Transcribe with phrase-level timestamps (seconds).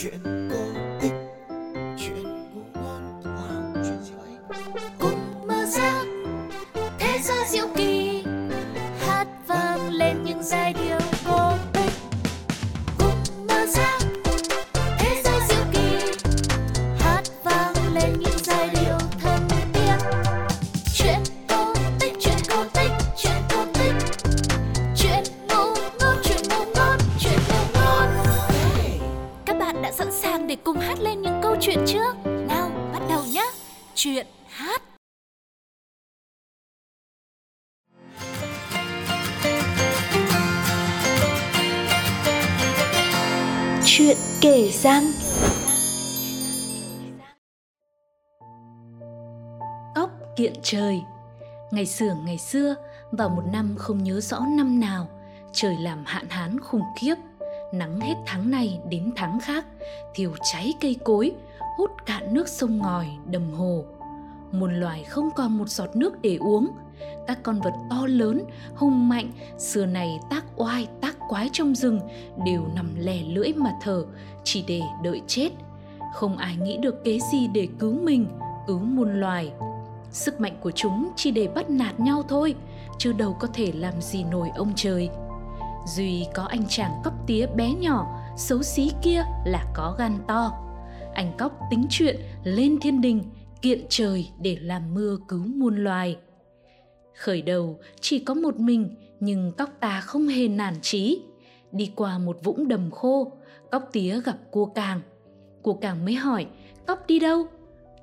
[0.00, 0.67] chuyện cổ
[43.98, 45.04] Chuyện kể răng
[49.94, 51.00] Cóc kiện trời
[51.70, 52.74] Ngày xưa ngày xưa,
[53.12, 55.08] vào một năm không nhớ rõ năm nào,
[55.52, 57.14] trời làm hạn hán khủng khiếp,
[57.72, 59.66] nắng hết tháng này đến tháng khác,
[60.14, 61.32] thiêu cháy cây cối,
[61.78, 63.84] hút cạn nước sông ngòi, đầm hồ.
[64.52, 66.68] Muôn loài không còn một giọt nước để uống.
[67.26, 68.42] Các con vật to lớn,
[68.74, 72.00] hung mạnh, xưa này tác oai, tác quái trong rừng
[72.44, 74.04] đều nằm lè lưỡi mà thở,
[74.44, 75.50] chỉ để đợi chết.
[76.14, 78.26] Không ai nghĩ được kế gì để cứu mình,
[78.66, 79.52] cứu muôn loài.
[80.10, 82.54] Sức mạnh của chúng chỉ để bắt nạt nhau thôi,
[82.98, 85.10] chứ đâu có thể làm gì nổi ông trời.
[85.86, 90.52] Duy có anh chàng cóc tía bé nhỏ, xấu xí kia là có gan to.
[91.14, 93.22] Anh cóc tính chuyện lên thiên đình,
[93.62, 96.16] kiện trời để làm mưa cứu muôn loài.
[97.16, 101.22] Khởi đầu chỉ có một mình, nhưng cóc ta không hề nản chí.
[101.72, 103.32] Đi qua một vũng đầm khô,
[103.70, 105.00] cóc tía gặp cua càng.
[105.62, 106.46] Cua càng mới hỏi,
[106.86, 107.46] cóc đi đâu?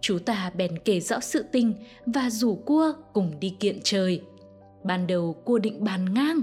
[0.00, 1.74] Chú ta bèn kể rõ sự tình
[2.06, 4.22] và rủ cua cùng đi kiện trời.
[4.84, 6.40] Ban đầu cua định bàn ngang,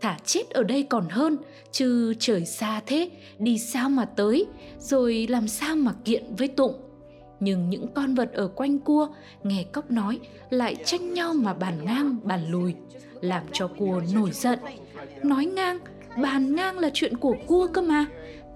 [0.00, 1.36] thả chết ở đây còn hơn,
[1.72, 4.46] chứ trời xa thế, đi sao mà tới,
[4.78, 6.74] rồi làm sao mà kiện với tụng.
[7.40, 9.08] Nhưng những con vật ở quanh cua
[9.42, 12.74] nghe cóc nói lại tranh nhau mà bàn ngang bàn lùi,
[13.24, 14.58] làm cho cua nổi giận.
[15.22, 15.78] Nói ngang,
[16.22, 18.06] bàn ngang là chuyện của cua cơ mà.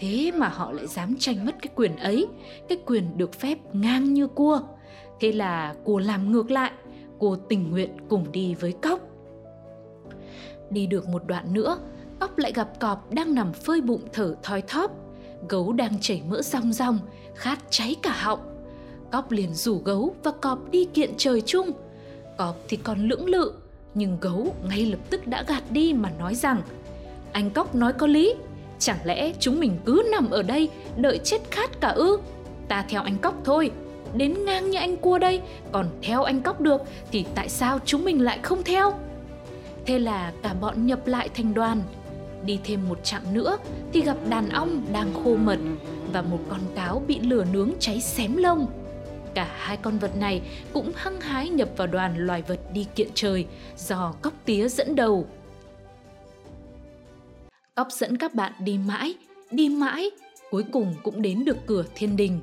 [0.00, 2.26] Thế mà họ lại dám tranh mất cái quyền ấy,
[2.68, 4.60] cái quyền được phép ngang như cua.
[5.20, 6.72] Thế là cua làm ngược lại,
[7.18, 9.00] cua tình nguyện cùng đi với cóc.
[10.70, 11.78] Đi được một đoạn nữa,
[12.18, 14.90] cóc lại gặp cọp đang nằm phơi bụng thở thoi thóp.
[15.48, 16.98] Gấu đang chảy mỡ rong rong,
[17.34, 18.40] khát cháy cả họng.
[19.12, 21.70] Cóc liền rủ gấu và cọp đi kiện trời chung.
[22.36, 23.52] Cọp thì còn lưỡng lự,
[23.94, 26.62] nhưng gấu ngay lập tức đã gạt đi mà nói rằng
[27.32, 28.34] Anh cóc nói có lý,
[28.78, 32.18] chẳng lẽ chúng mình cứ nằm ở đây đợi chết khát cả ư?
[32.68, 33.70] Ta theo anh cóc thôi,
[34.14, 35.40] đến ngang như anh cua đây,
[35.72, 36.82] còn theo anh cóc được
[37.12, 38.92] thì tại sao chúng mình lại không theo?
[39.86, 41.82] Thế là cả bọn nhập lại thành đoàn.
[42.44, 43.58] Đi thêm một chặng nữa
[43.92, 45.58] thì gặp đàn ong đang khô mật
[46.12, 48.66] và một con cáo bị lửa nướng cháy xém lông.
[49.34, 53.08] Cả hai con vật này cũng hăng hái nhập vào đoàn loài vật đi kiện
[53.14, 53.46] trời
[53.76, 55.26] do cóc tía dẫn đầu.
[57.74, 59.14] Cóc dẫn các bạn đi mãi,
[59.50, 60.10] đi mãi,
[60.50, 62.40] cuối cùng cũng đến được cửa thiên đình.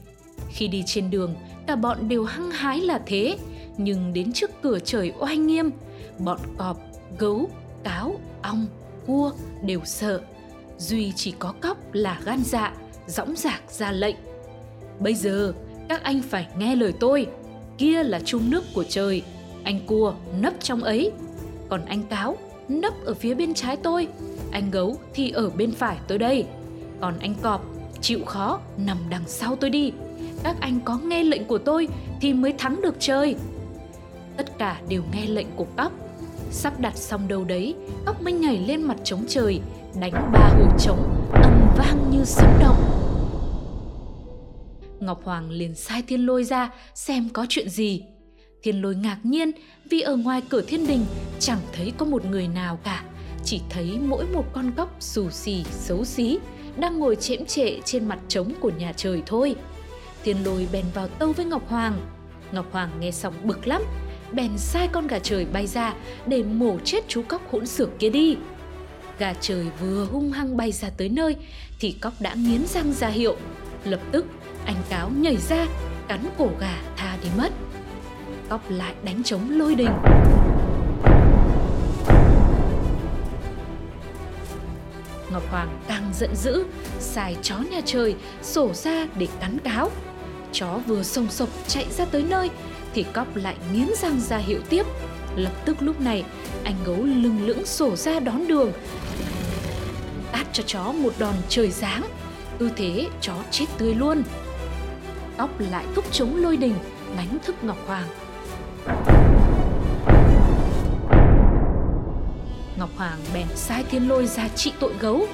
[0.49, 1.35] Khi đi trên đường,
[1.67, 3.37] cả bọn đều hăng hái là thế,
[3.77, 5.69] nhưng đến trước cửa trời oai nghiêm,
[6.19, 6.77] bọn cọp,
[7.19, 7.49] gấu,
[7.83, 8.65] cáo, ong,
[9.07, 9.31] cua
[9.63, 10.21] đều sợ.
[10.77, 12.73] Duy chỉ có cóc là gan dạ,
[13.07, 14.15] dõng dạc ra lệnh.
[14.99, 15.53] Bây giờ,
[15.89, 17.27] các anh phải nghe lời tôi.
[17.77, 19.21] Kia là chung nước của trời,
[19.63, 21.11] anh cua nấp trong ấy.
[21.69, 22.37] Còn anh cáo
[22.67, 24.07] nấp ở phía bên trái tôi,
[24.51, 26.45] anh gấu thì ở bên phải tôi đây.
[27.01, 27.65] Còn anh cọp
[28.01, 29.91] chịu khó nằm đằng sau tôi đi.
[30.43, 31.87] Các anh có nghe lệnh của tôi
[32.21, 33.35] thì mới thắng được chơi.
[34.37, 35.91] Tất cả đều nghe lệnh của cóc
[36.51, 37.75] Sắp đặt xong đâu đấy,
[38.05, 39.61] cóc mới nhảy lên mặt trống trời,
[39.99, 42.94] đánh ba hồi trống, âm vang như sấm động.
[44.99, 48.03] Ngọc Hoàng liền sai thiên lôi ra xem có chuyện gì.
[48.63, 49.51] Thiên lôi ngạc nhiên
[49.89, 51.05] vì ở ngoài cửa thiên đình
[51.39, 53.03] chẳng thấy có một người nào cả,
[53.43, 56.39] chỉ thấy mỗi một con cóc xù xì, xấu xí,
[56.77, 59.55] đang ngồi chễm trệ trên mặt trống của nhà trời thôi.
[60.23, 62.01] Thiên lôi bèn vào tâu với Ngọc Hoàng.
[62.51, 63.81] Ngọc Hoàng nghe xong bực lắm,
[64.31, 65.93] bèn sai con gà trời bay ra
[66.27, 68.37] để mổ chết chú cóc hỗn xược kia đi.
[69.19, 71.35] Gà trời vừa hung hăng bay ra tới nơi
[71.79, 73.37] thì cóc đã nghiến răng ra hiệu.
[73.85, 74.25] Lập tức
[74.65, 75.65] anh cáo nhảy ra
[76.07, 77.51] cắn cổ gà tha đi mất.
[78.49, 79.91] Cóc lại đánh trống lôi đình.
[85.31, 86.65] Ngọc Hoàng càng giận dữ,
[86.99, 89.91] xài chó nhà trời sổ ra để cắn cáo.
[90.51, 92.49] Chó vừa sông sộc chạy ra tới nơi
[92.93, 94.85] thì cóc lại nghiến răng ra hiệu tiếp.
[95.35, 96.23] Lập tức lúc này,
[96.63, 98.71] anh gấu lưng lững sổ ra đón đường.
[100.31, 102.03] Tát cho chó một đòn trời giáng
[102.59, 104.23] ưu thế chó chết tươi luôn.
[105.37, 106.75] Tóc lại thúc chống lôi đình
[107.17, 108.07] đánh thức Ngọc Hoàng.
[112.77, 115.27] Ngọc Hoàng bèn sai thiên lôi ra trị tội gấu.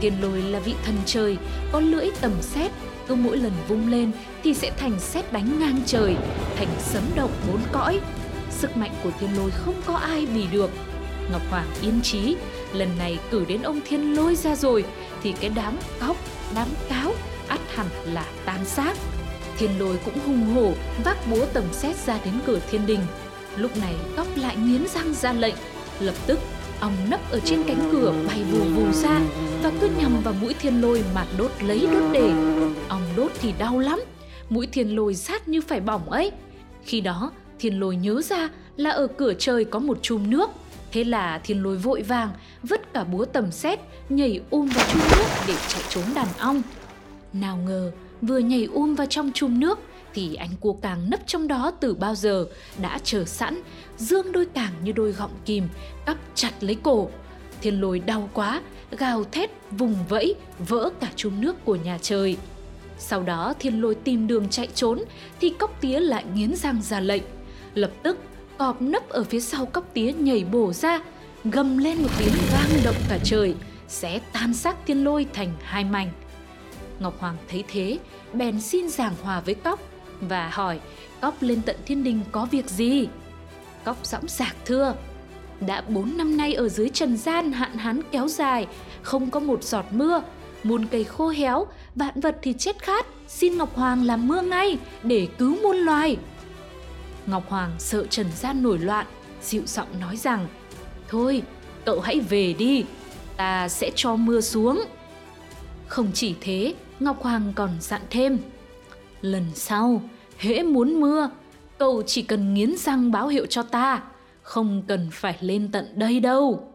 [0.00, 1.36] Thiên lôi là vị thần trời
[1.72, 2.70] Có lưỡi tầm xét.
[3.08, 4.10] Cứ mỗi lần vung lên
[4.44, 6.16] Thì sẽ thành xét đánh ngang trời
[6.56, 8.00] Thành sấm động bốn cõi.
[8.50, 10.70] Sức mạnh của thiên lôi không có ai bì được.
[11.32, 12.36] Ngọc Hoàng yên trí
[12.72, 14.84] Lần này cử đến ông thiên lôi ra rồi
[15.22, 16.16] Thì cái đám cóc,
[16.54, 17.12] đám cáo
[17.48, 18.96] ắt hẳn là tán xác
[19.58, 20.72] Thiên lôi cũng hùng hổ,
[21.04, 23.00] vác búa tầm xét ra đến cửa thiên đình.
[23.56, 25.54] Lúc này cóc lại nghiến răng ra lệnh.
[26.00, 26.38] Lập tức,
[26.80, 29.20] ong nấp ở trên cánh cửa bay vù vù ra
[29.62, 32.32] và cứ nhằm vào mũi thiên lôi mà đốt lấy đốt để.
[32.88, 34.00] Ong đốt thì đau lắm,
[34.50, 36.32] mũi thiên lôi sát như phải bỏng ấy.
[36.84, 40.50] Khi đó, thiên lôi nhớ ra là ở cửa trời có một chùm nước
[40.96, 42.30] thế là thiên lôi vội vàng,
[42.62, 43.78] vứt cả búa tầm xét,
[44.08, 46.62] nhảy um vào chum nước để chạy trốn đàn ong.
[47.32, 49.78] Nào ngờ, vừa nhảy um vào trong chum nước
[50.14, 52.46] thì anh cua càng nấp trong đó từ bao giờ
[52.82, 53.62] đã chờ sẵn,
[53.96, 55.68] dương đôi càng như đôi gọng kìm,
[56.06, 57.08] cắp chặt lấy cổ.
[57.60, 58.62] Thiên lôi đau quá,
[58.98, 62.36] gào thét, vùng vẫy, vỡ cả chum nước của nhà trời.
[62.98, 65.02] Sau đó thiên lôi tìm đường chạy trốn
[65.40, 67.22] thì cóc tía lại nghiến răng ra lệnh.
[67.74, 68.18] Lập tức
[68.58, 71.00] cọp nấp ở phía sau cóc tía nhảy bổ ra,
[71.44, 73.54] gầm lên một tiếng vang động cả trời,
[73.88, 76.10] sẽ tan xác thiên lôi thành hai mảnh.
[77.00, 77.98] Ngọc hoàng thấy thế,
[78.32, 79.80] bèn xin giảng hòa với cóc
[80.20, 80.80] và hỏi,
[81.20, 83.08] cóc lên tận thiên đình có việc gì?
[83.84, 84.94] Cóc dõng dạc thưa,
[85.60, 88.66] đã bốn năm nay ở dưới trần gian hạn hán kéo dài,
[89.02, 90.22] không có một giọt mưa,
[90.62, 94.78] muôn cây khô héo, vạn vật thì chết khát, xin ngọc hoàng làm mưa ngay
[95.02, 96.16] để cứu muôn loài
[97.26, 99.06] ngọc hoàng sợ trần gian nổi loạn,
[99.42, 100.46] dịu giọng nói rằng,
[101.08, 101.42] thôi,
[101.84, 102.84] cậu hãy về đi,
[103.36, 104.84] ta sẽ cho mưa xuống.
[105.86, 108.38] Không chỉ thế, ngọc hoàng còn dặn thêm,
[109.20, 110.02] lần sau,
[110.38, 111.30] hễ muốn mưa,
[111.78, 114.02] cậu chỉ cần nghiến răng báo hiệu cho ta,
[114.42, 116.72] không cần phải lên tận đây đâu.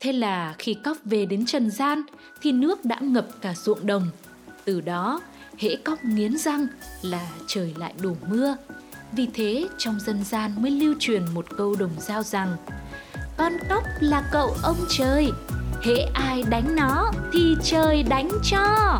[0.00, 2.02] Thế là khi cóc về đến trần gian,
[2.42, 4.06] thì nước đã ngập cả ruộng đồng.
[4.64, 5.20] Từ đó,
[5.58, 6.66] hễ cóc nghiến răng
[7.02, 8.56] là trời lại đổ mưa
[9.12, 12.56] vì thế, trong dân gian mới lưu truyền một câu đồng giao rằng,
[13.36, 15.32] con cóc là cậu ông trời,
[15.82, 18.98] hễ ai đánh nó thì trời đánh cho.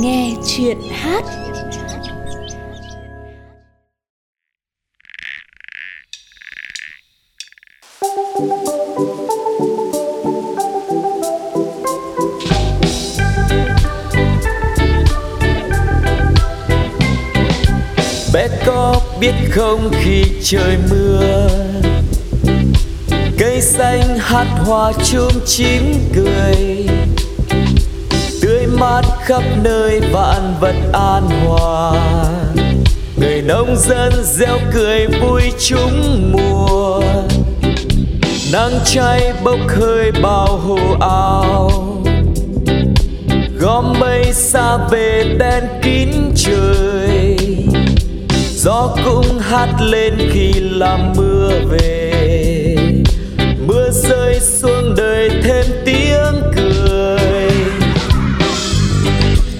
[0.00, 1.24] Nghe chuyện hát
[19.50, 21.48] không khi trời mưa.
[23.38, 25.82] Cây xanh hát hoa chum chín
[26.14, 26.86] cười.
[28.42, 31.92] Tươi mát khắp nơi vạn vật an hòa.
[33.16, 37.02] Người nông dân reo cười vui chúng mùa.
[38.52, 41.70] Nắng cháy bốc hơi bao hồ ao
[43.60, 47.09] gom mây xa về đen kín trời
[48.62, 52.76] gió cũng hát lên khi làm mưa về.
[53.66, 57.50] Mưa rơi xuống đời thêm tiếng cười.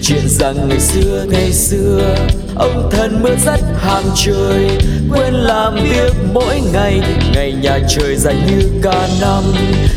[0.02, 2.16] Chuyện rằng ngày xưa ngày xưa,
[2.54, 4.68] ông thần mưa rất hàng trời
[5.12, 7.00] quên làm việc mỗi ngày
[7.34, 9.42] ngày nhà trời dài như cả năm.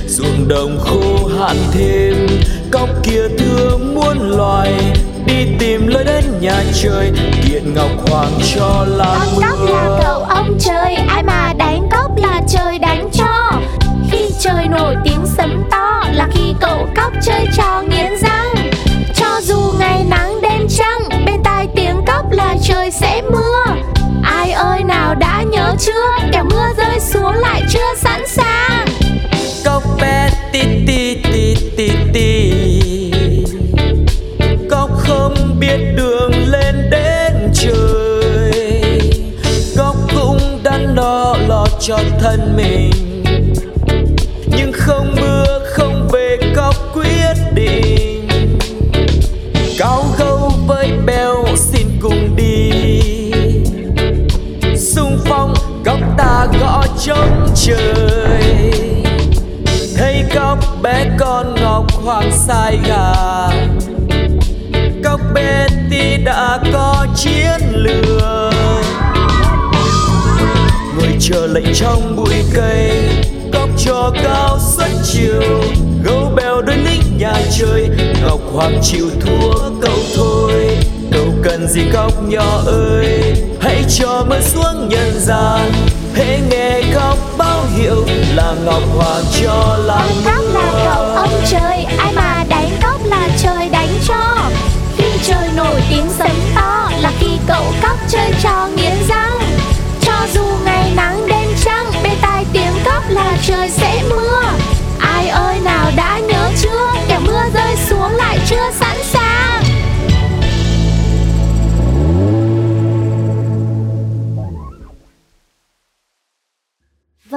[0.07, 2.27] Ruộng đồng khô hạn thêm
[2.73, 4.73] cóc kia thương muôn loài
[5.25, 7.11] đi tìm lối đến nhà trời.
[7.45, 12.11] Kiện ngọc hoàng cho làm Con cóc là cậu ông trời Ai mà đánh cóc
[12.17, 13.51] là trời đánh cho.
[14.11, 18.71] Khi trời nổi tiếng sấm to Là khi cậu cóc chơi trò nghiến răng.
[19.15, 23.65] Cho dù ngày nắng đêm trăng Bên tai tiếng cóc là trời sẽ mưa.
[24.23, 26.27] Ai ơi nào đã nhớ chưa?
[26.31, 27.92] Kẻo mưa rơi xuống lại chưa
[41.85, 42.91] cho thân mình.
[44.47, 48.27] Nhưng không mưa, không về có quyết định.
[49.77, 52.71] Cao gấu với bèo xin cùng đi.
[54.75, 55.53] Xung phong
[55.85, 58.71] góc ta gõ trống trời.
[59.97, 63.13] Thấy góc bé con ngọc hoàng sai gà.
[65.03, 67.62] Góc Betty đã có chiến
[71.33, 72.91] chờ lệnh trong bụi cây.
[73.53, 75.61] Cóc cho cao suốt chiều,
[76.03, 77.89] gấu bèo đôi lính nhà chơi
[78.21, 80.77] ngọc hoàng chịu thua, cậu thôi.
[81.11, 85.71] Cậu cần gì cóc nhỏ ơi, hãy cho mưa xuống nhân gian.
[86.15, 86.41] Hãy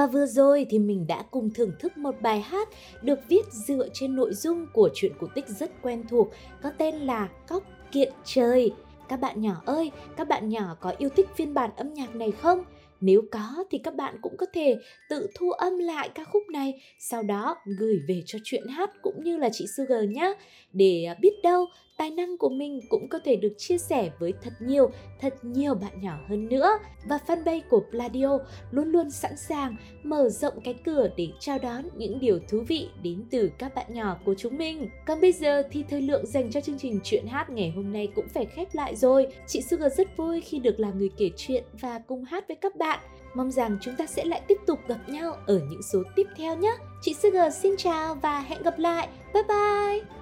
[0.07, 2.69] Và vừa rồi thì mình đã cùng thưởng thức một bài hát
[3.01, 6.31] được viết dựa trên nội dung của truyện cổ tích rất quen thuộc
[6.63, 8.71] có tên là Cóc Kiện Trời.
[9.09, 12.31] Các bạn nhỏ ơi, các bạn nhỏ có yêu thích phiên bản âm nhạc này
[12.31, 12.63] không?
[13.01, 14.77] Nếu có thì các bạn cũng có thể
[15.09, 19.23] tự thu âm lại ca khúc này, sau đó gửi về cho chuyện hát cũng
[19.23, 20.33] như là chị Sugar nhé.
[20.73, 21.65] Để à, biết đâu
[21.97, 24.89] tài năng của mình cũng có thể được chia sẻ với thật nhiều,
[25.21, 26.69] thật nhiều bạn nhỏ hơn nữa.
[27.09, 28.37] Và fanpage của Pladio
[28.71, 32.89] luôn luôn sẵn sàng mở rộng cái cửa để chào đón những điều thú vị
[33.03, 34.89] đến từ các bạn nhỏ của chúng mình.
[35.05, 38.07] Còn bây giờ thì thời lượng dành cho chương trình chuyện hát ngày hôm nay
[38.15, 39.27] cũng phải khép lại rồi.
[39.47, 42.75] Chị Sugar rất vui khi được là người kể chuyện và cùng hát với các
[42.75, 42.99] bạn bạn.
[43.33, 46.57] Mong rằng chúng ta sẽ lại tiếp tục gặp nhau ở những số tiếp theo
[46.57, 46.75] nhé.
[47.01, 49.07] Chị Sugar xin chào và hẹn gặp lại.
[49.33, 50.16] Bye bye!